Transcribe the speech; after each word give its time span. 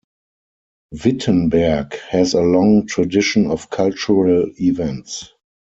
Wittenberg 0.93 1.93
has 2.09 2.33
a 2.33 2.41
long 2.41 2.87
tradition 2.87 3.45
of 3.51 3.69
cultural 3.69 4.49
events. 4.59 5.31